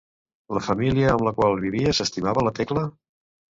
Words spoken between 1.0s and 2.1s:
amb la qual vivia